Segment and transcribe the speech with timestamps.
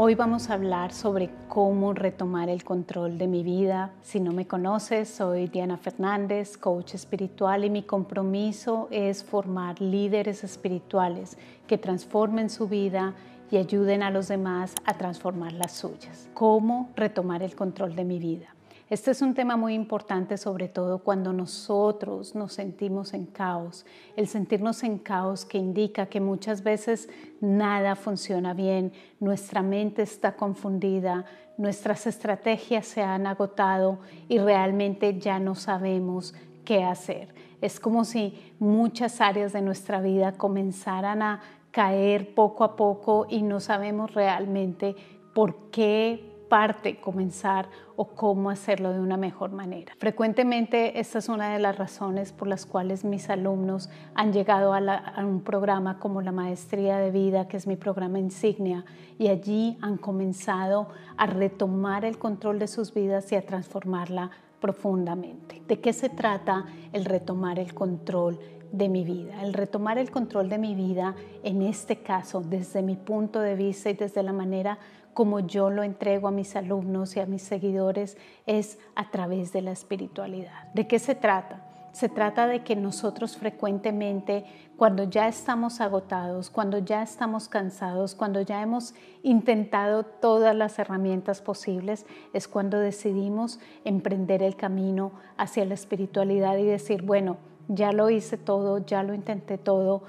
[0.00, 3.90] Hoy vamos a hablar sobre cómo retomar el control de mi vida.
[4.00, 10.44] Si no me conoces, soy Diana Fernández, coach espiritual y mi compromiso es formar líderes
[10.44, 11.36] espirituales
[11.66, 13.14] que transformen su vida
[13.50, 16.28] y ayuden a los demás a transformar las suyas.
[16.32, 18.54] ¿Cómo retomar el control de mi vida?
[18.90, 23.84] Este es un tema muy importante, sobre todo cuando nosotros nos sentimos en caos.
[24.16, 27.10] El sentirnos en caos que indica que muchas veces
[27.42, 31.26] nada funciona bien, nuestra mente está confundida,
[31.58, 37.34] nuestras estrategias se han agotado y realmente ya no sabemos qué hacer.
[37.60, 41.42] Es como si muchas áreas de nuestra vida comenzaran a
[41.72, 44.96] caer poco a poco y no sabemos realmente
[45.34, 49.92] por qué parte comenzar o cómo hacerlo de una mejor manera.
[49.98, 54.78] Frecuentemente esta es una de las razones por las cuales mis alumnos han llegado a,
[54.78, 58.84] a, un programa como la Maestría de Vida, que es mi programa insignia,
[59.18, 65.62] y allí han comenzado a retomar el control de sus vidas y a transformarla profundamente.
[65.66, 68.38] ¿De qué se trata el retomar el control?
[68.72, 72.96] de mi vida, el retomar el control de mi vida, en este caso, desde mi
[72.96, 74.78] punto de vista y desde la manera
[75.18, 78.16] como yo lo entrego a mis alumnos y a mis seguidores,
[78.46, 80.72] es a través de la espiritualidad.
[80.74, 81.64] ¿De qué se trata?
[81.90, 84.44] Se trata de que nosotros frecuentemente,
[84.76, 91.42] cuando ya estamos agotados, cuando ya estamos cansados, cuando ya hemos intentado todas las herramientas
[91.42, 98.08] posibles, es cuando decidimos emprender el camino hacia la espiritualidad y decir, bueno, ya lo
[98.08, 100.04] hice todo, ya lo intenté todo,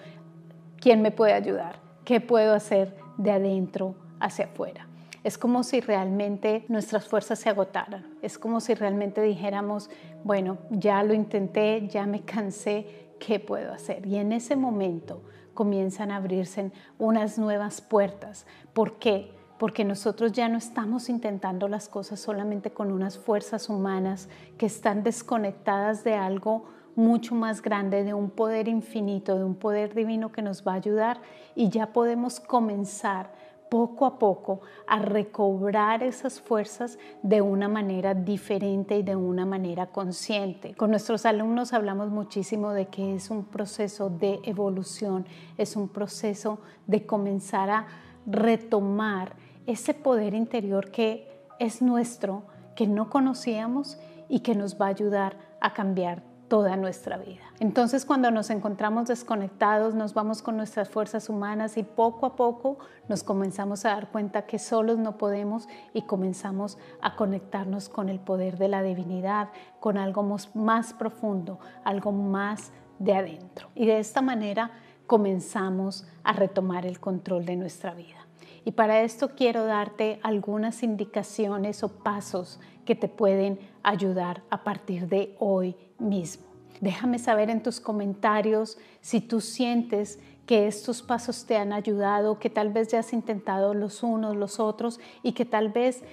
[0.80, 1.80] ¿quién me puede ayudar?
[2.06, 4.89] ¿Qué puedo hacer de adentro hacia afuera?
[5.24, 8.06] Es como si realmente nuestras fuerzas se agotaran.
[8.22, 9.90] Es como si realmente dijéramos,
[10.24, 14.06] bueno, ya lo intenté, ya me cansé, ¿qué puedo hacer?
[14.06, 15.22] Y en ese momento
[15.54, 18.46] comienzan a abrirse unas nuevas puertas.
[18.74, 19.32] ¿Por qué?
[19.58, 25.04] Porque nosotros ya no estamos intentando las cosas solamente con unas fuerzas humanas que están
[25.04, 26.64] desconectadas de algo
[26.96, 30.76] mucho más grande, de un poder infinito, de un poder divino que nos va a
[30.76, 31.20] ayudar
[31.56, 33.32] y ya podemos comenzar
[33.70, 39.88] poco a poco a recobrar esas fuerzas de una manera diferente y de una manera
[39.88, 40.74] consciente.
[40.76, 45.26] Con nuestros alumnos hablamos muchísimo de que es un proceso de evolución,
[45.58, 47.88] es un proceso de comenzar a
[48.26, 49.36] retomar
[49.66, 51.28] ese poder interior que
[51.60, 52.44] es nuestro,
[52.76, 57.44] que no conocíamos y que nos va a ayudar a cambiar toda nuestra vida.
[57.60, 62.80] Entonces cuando nos encontramos desconectados, nos vamos con nuestras fuerzas humanas y poco a poco
[63.08, 68.20] nos comenzamos a dar cuenta que solos no podemos y comenzamos a conectarnos con el
[68.20, 69.50] poder de la divinidad,
[69.80, 70.24] con algo
[70.56, 73.70] más profundo, algo más de adentro.
[73.76, 74.72] Y de esta manera
[75.08, 78.19] comenzamos a retomar el control de nuestra vida.
[78.66, 85.08] Y para esto quiero darte algunas indicaciones o pasos que te pueden ayudar a partir
[85.08, 86.46] de hoy mismo.
[86.82, 92.50] Déjame saber en tus comentarios si tú sientes que estos pasos te han ayudado, que
[92.50, 96.04] tal vez ya has intentado los unos, los otros y que tal vez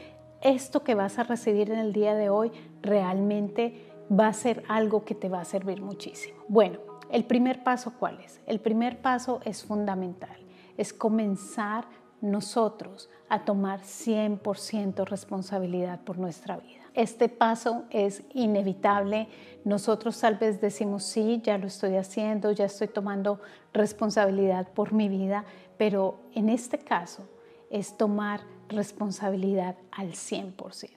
[0.42, 2.52] esto que vas a recibir en el día de hoy
[2.82, 6.36] realmente va a ser algo que te va a servir muchísimo.
[6.48, 6.78] Bueno,
[7.10, 8.40] el primer paso cuál es?
[8.46, 10.36] El primer paso es fundamental,
[10.76, 11.86] es comenzar
[12.20, 16.82] nosotros a tomar 100% responsabilidad por nuestra vida.
[16.94, 19.28] Este paso es inevitable.
[19.64, 23.40] Nosotros tal vez decimos, sí, ya lo estoy haciendo, ya estoy tomando
[23.74, 25.44] responsabilidad por mi vida,
[25.76, 27.28] pero en este caso
[27.70, 30.90] es tomar responsabilidad al 100%.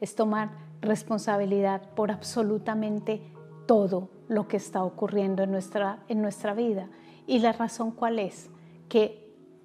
[0.00, 0.50] Es tomar
[0.80, 3.20] responsabilidad por absolutamente
[3.66, 6.88] todo lo que está ocurriendo en nuestra, en nuestra vida.
[7.26, 8.48] ¿Y la razón cuál es?
[8.88, 9.23] Que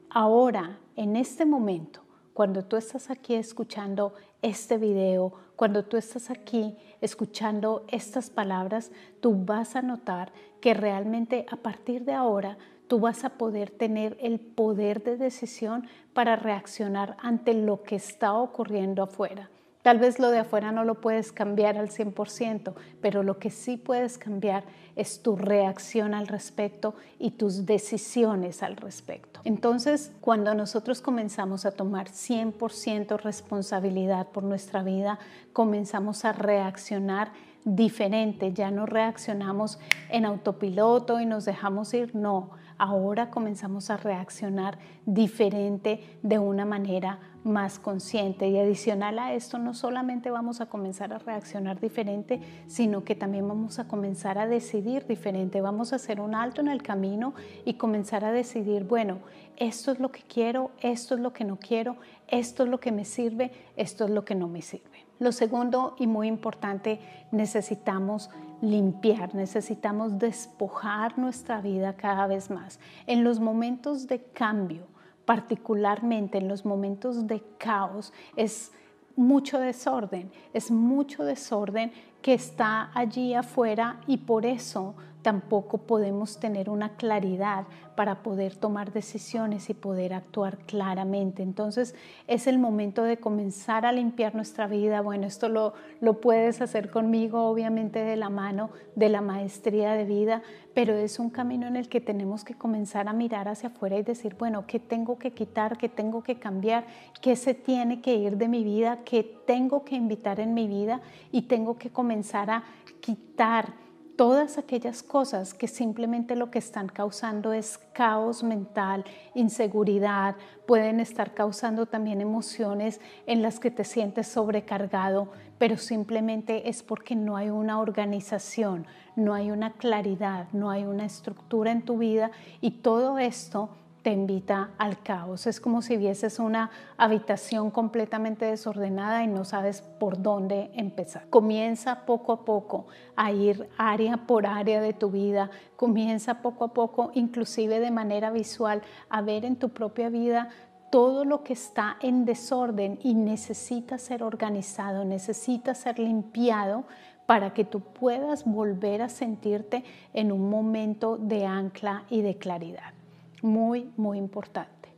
[0.10, 2.02] ahora en este momento,
[2.34, 9.46] cuando tú estás aquí escuchando este video, cuando tú estás aquí escuchando estas palabras, tú
[9.46, 12.58] vas a notar que realmente a partir de ahora
[12.88, 18.34] tú vas a poder tener el poder de decisión para reaccionar ante lo que está
[18.34, 19.50] ocurriendo afuera.
[19.90, 23.76] Tal vez lo de afuera no lo puedes cambiar al 100%, pero lo que sí
[23.76, 24.64] puedes cambiar
[24.96, 29.40] es tu reacción al respecto y tus decisiones al respecto.
[29.46, 35.18] Entonces, cuando nosotros comenzamos a tomar 100% responsabilidad por nuestra vida,
[35.54, 37.32] comenzamos a reaccionar
[37.76, 39.80] diferente, ya no reaccionamos
[40.10, 47.20] en autopiloto y nos dejamos ir, no, ahora comenzamos a reaccionar diferente de una manera
[47.44, 48.48] más consciente.
[48.50, 53.48] Y adicional a esto, no solamente vamos a comenzar a reaccionar diferente, sino que también
[53.48, 55.62] vamos a comenzar a decidir diferente.
[55.62, 57.34] Vamos a hacer un alto en el camino
[57.66, 59.20] y comenzar a decidir, bueno,
[59.58, 62.92] esto es lo que quiero, esto es lo que no quiero, esto es lo que
[62.92, 64.89] me sirve, esto es lo que no me sirve.
[65.20, 67.00] Lo segundo y muy importante,
[67.32, 68.30] necesitamos
[68.62, 72.80] limpiar, necesitamos despojar nuestra vida cada vez más.
[73.06, 74.88] En los momentos de cambio,
[75.26, 78.72] particularmente en los momentos de caos, es
[79.16, 86.70] mucho desorden, es mucho desorden que está allí afuera y por eso tampoco podemos tener
[86.70, 91.44] una claridad para poder tomar decisiones y poder actuar claramente.
[91.44, 91.96] Entonces
[92.28, 95.02] es el momento de comenzar a limpiar nuestra vida.
[95.02, 100.06] Bueno, esto lo, lo puedes hacer conmigo, obviamente de la mano de la maestría de
[100.06, 100.42] vida,
[100.74, 104.04] pero es un camino en el que tenemos que comenzar a mirar hacia afuera y
[104.04, 105.78] decir, bueno, ¿qué tengo que quitar?
[105.78, 106.86] ¿Qué tengo que cambiar?
[107.22, 109.00] ¿Qué se tiene que ir de mi vida?
[109.04, 111.02] ¿Qué tengo que invitar en mi vida?
[111.34, 112.64] Y tengo que comenzar a
[113.02, 113.74] quitar
[114.20, 120.36] todas aquellas cosas que simplemente lo que están causando es caos mental, inseguridad,
[120.68, 127.16] pueden estar causando también emociones en las que te sientes sobrecargado, pero simplemente es porque
[127.16, 128.86] no hay una organización,
[129.16, 132.30] no hay una claridad, no hay una estructura en tu vida
[132.60, 133.70] y todo esto
[134.02, 135.48] te invita al caos.
[135.48, 141.28] Es como si vieses una habitación completamente desordenada y no sabes por dónde empezar.
[141.30, 145.50] Comienza poco a poco a ir área por área de tu vida.
[145.76, 150.50] Comienza poco a poco, inclusive de manera visual, a ver en tu propia vida
[150.90, 156.86] todo lo que está en desorden y necesita ser organizado, necesita ser limpiado
[157.28, 162.99] para que tú puedas volver a sentirte en un momento de ancla y de claridad
[163.44, 164.90] muy, muy importante.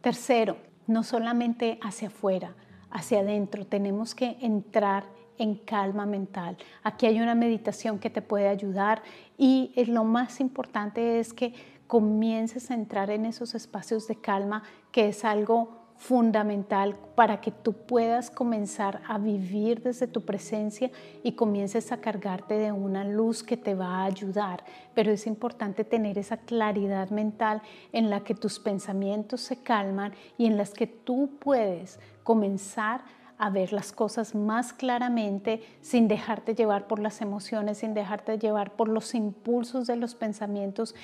[0.00, 0.56] Tercero,
[0.86, 2.54] no solamente hacia afuera,
[2.90, 5.04] hacia adentro, tenemos que entrar
[5.38, 6.56] en calma mental.
[6.82, 9.02] Aquí hay una meditación que te puede ayudar
[9.36, 11.54] y lo más importante es que
[11.86, 14.62] comiences a entrar en esos espacios de calma,
[14.92, 20.90] que es algo fundamental para que tú puedas comenzar a vivir desde tu presencia
[21.24, 24.64] y comiences a cargarte de una luz que te va a ayudar.
[24.94, 27.62] Pero es importante tener esa claridad mental
[27.92, 33.02] en la que tus pensamientos se calman y en las que tú puedes comenzar
[33.38, 38.72] a ver las cosas más claramente sin dejarte llevar por las emociones, sin dejarte llevar
[38.72, 40.94] por los impulsos de los pensamientos,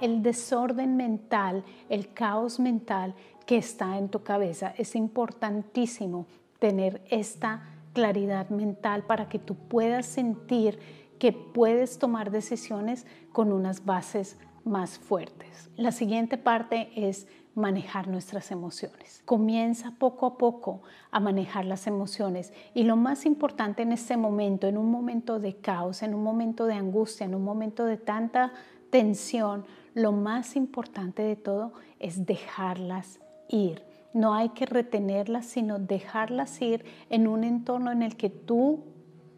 [0.00, 3.14] el desorden mental, el caos mental
[3.46, 4.74] que está en tu cabeza.
[4.76, 6.26] Es importantísimo
[6.58, 10.78] tener esta claridad mental para que tú puedas sentir
[11.18, 15.70] que puedes tomar decisiones con unas bases más fuertes.
[15.76, 19.22] La siguiente parte es manejar nuestras emociones.
[19.24, 24.66] Comienza poco a poco a manejar las emociones y lo más importante en este momento,
[24.66, 28.52] en un momento de caos, en un momento de angustia, en un momento de tanta
[28.90, 29.64] tensión,
[29.94, 33.82] lo más importante de todo es dejarlas ir.
[34.12, 38.84] No hay que retenerlas, sino dejarlas ir en un entorno en el que tú,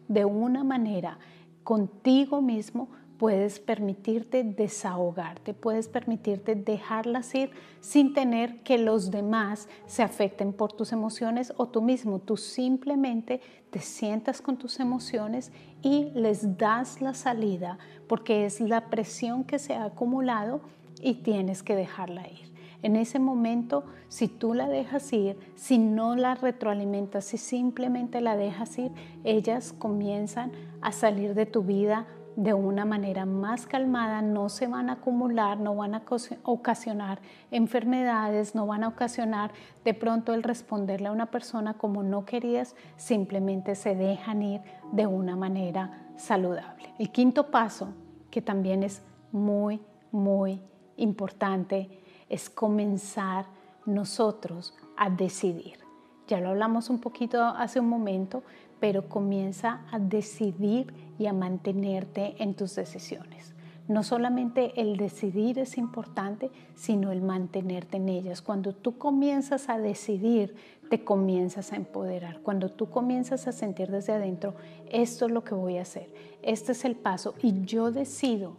[0.07, 1.19] de una manera,
[1.63, 10.03] contigo mismo, puedes permitirte desahogarte, puedes permitirte dejarlas ir sin tener que los demás se
[10.03, 12.19] afecten por tus emociones o tú mismo.
[12.19, 17.77] Tú simplemente te sientas con tus emociones y les das la salida
[18.09, 20.61] porque es la presión que se ha acumulado
[21.01, 22.52] y tienes que dejarla ir.
[22.83, 28.35] En ese momento, si tú la dejas ir, si no la retroalimentas, si simplemente la
[28.35, 28.91] dejas ir,
[29.23, 34.89] ellas comienzan a salir de tu vida de una manera más calmada, no se van
[34.89, 36.03] a acumular, no van a
[36.43, 37.19] ocasionar
[37.51, 39.51] enfermedades, no van a ocasionar
[39.85, 44.61] de pronto el responderle a una persona como no querías, simplemente se dejan ir
[44.91, 46.93] de una manera saludable.
[46.99, 47.93] El quinto paso,
[48.29, 50.61] que también es muy, muy
[50.97, 53.45] importante, es comenzar
[53.85, 55.79] nosotros a decidir.
[56.27, 58.43] Ya lo hablamos un poquito hace un momento,
[58.79, 63.53] pero comienza a decidir y a mantenerte en tus decisiones.
[63.87, 68.41] No solamente el decidir es importante, sino el mantenerte en ellas.
[68.41, 70.55] Cuando tú comienzas a decidir,
[70.89, 72.39] te comienzas a empoderar.
[72.39, 74.55] Cuando tú comienzas a sentir desde adentro,
[74.89, 76.09] esto es lo que voy a hacer,
[76.41, 78.55] este es el paso y yo decido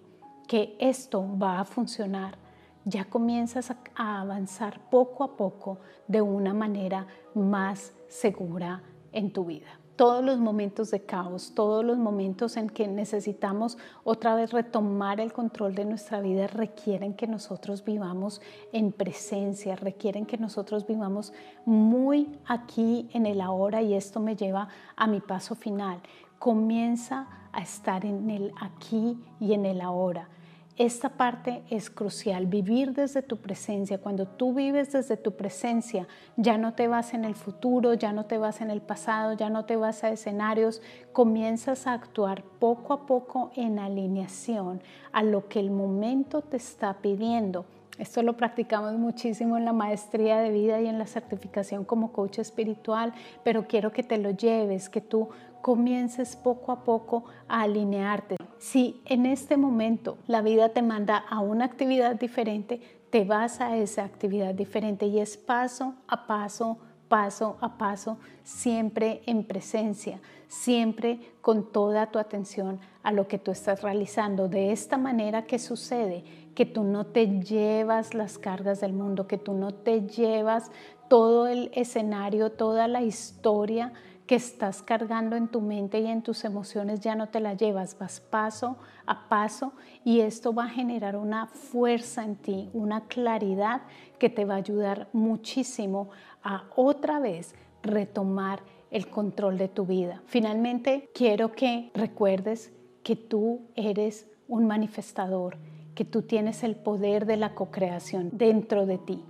[0.46, 2.43] que esto va a funcionar
[2.84, 9.80] ya comienzas a avanzar poco a poco de una manera más segura en tu vida.
[9.96, 15.32] todos los momentos de caos, todos los momentos en que necesitamos otra vez retomar el
[15.32, 18.40] control de nuestra vida requieren que nosotros vivamos
[18.72, 21.32] en presencia, requieren que nosotros vivamos
[21.64, 26.00] muy aquí en el ahora y esto me lleva a mi paso final.
[26.40, 30.28] Comienza a estar en el aquí y en el ahora.
[30.76, 33.98] Esta parte es crucial, vivir desde tu presencia.
[33.98, 38.24] Cuando tú vives desde tu presencia, ya no te vas en el futuro, ya no
[38.24, 42.92] te vas en el pasado, ya no te vas a escenarios, comienzas a actuar poco
[42.92, 47.66] a poco en alineación a lo que el momento te está pidiendo.
[47.98, 52.40] Esto lo practicamos muchísimo en la maestría de vida y en la certificación como coach
[52.40, 55.28] espiritual, pero quiero que te lo lleves, que tú
[55.62, 58.36] comiences poco a poco a alinearte.
[58.58, 63.76] Si en este momento la vida te manda a una actividad diferente, te vas a
[63.76, 71.20] esa actividad diferente y es paso a paso, paso a paso, siempre en presencia, siempre
[71.40, 74.48] con toda tu atención a lo que tú estás realizando.
[74.48, 79.38] De esta manera que sucede, que tú no te llevas las cargas del mundo, que
[79.38, 80.70] tú no te llevas
[81.08, 83.92] todo el escenario, toda la historia
[84.26, 87.98] que estás cargando en tu mente y en tus emociones ya no te la llevas,
[87.98, 93.82] vas paso a paso y esto va a generar una fuerza en ti, una claridad
[94.18, 96.08] que te va a ayudar muchísimo
[96.44, 98.60] a otra vez retomar
[98.90, 100.22] el control de tu vida.
[100.26, 102.72] Finalmente, quiero que recuerdes
[103.02, 105.56] que tú eres un manifestador,
[105.94, 109.24] que tú tienes el poder de la co-creación dentro de ti.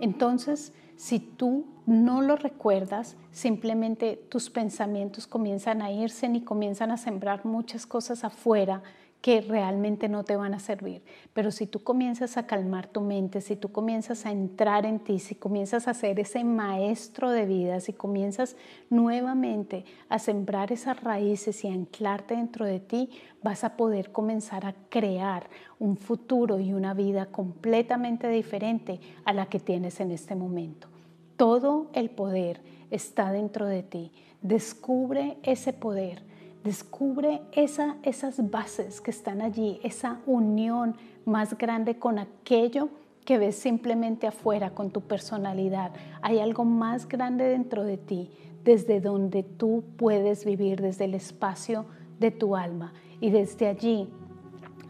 [0.00, 6.96] Entonces, si tú no lo recuerdas, simplemente tus pensamientos comienzan a irse y comienzan a
[6.96, 8.82] sembrar muchas cosas afuera
[9.20, 11.02] que realmente no te van a servir.
[11.32, 15.18] Pero si tú comienzas a calmar tu mente, si tú comienzas a entrar en ti,
[15.18, 18.56] si comienzas a ser ese maestro de vida, si comienzas
[18.90, 23.10] nuevamente a sembrar esas raíces y a anclarte dentro de ti,
[23.42, 25.48] vas a poder comenzar a crear
[25.80, 30.88] un futuro y una vida completamente diferente a la que tienes en este momento.
[31.36, 32.60] Todo el poder
[32.90, 34.12] está dentro de ti.
[34.42, 36.22] Descubre ese poder
[36.64, 42.88] Descubre esas bases que están allí, esa unión más grande con aquello
[43.24, 45.92] que ves simplemente afuera, con tu personalidad.
[46.20, 48.30] Hay algo más grande dentro de ti,
[48.64, 51.86] desde donde tú puedes vivir, desde el espacio
[52.18, 52.92] de tu alma.
[53.20, 54.08] Y desde allí,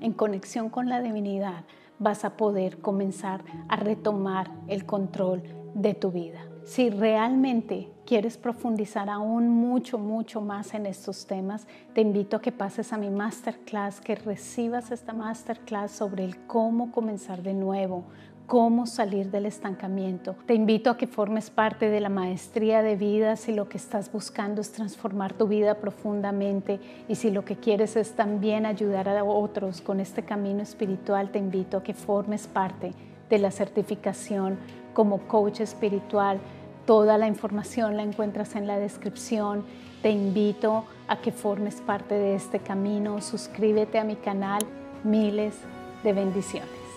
[0.01, 1.65] en conexión con la divinidad,
[1.99, 5.43] vas a poder comenzar a retomar el control
[5.75, 6.48] de tu vida.
[6.69, 12.53] Si realmente quieres profundizar aún mucho, mucho más en estos temas, te invito a que
[12.53, 18.05] pases a mi masterclass, que recibas esta masterclass sobre el cómo comenzar de nuevo,
[18.47, 20.37] cómo salir del estancamiento.
[20.45, 24.13] Te invito a que formes parte de la maestría de vida si lo que estás
[24.13, 29.25] buscando es transformar tu vida profundamente y si lo que quieres es también ayudar a
[29.25, 32.93] otros con este camino espiritual, te invito a que formes parte
[33.31, 34.59] de la certificación
[34.93, 36.41] como coach espiritual
[36.89, 39.63] Toda la información la encuentras en la descripción.
[40.01, 43.21] Te invito a que formes parte de este camino.
[43.21, 44.63] Suscríbete a mi canal.
[45.05, 45.55] Miles
[46.03, 46.88] de bendiciones.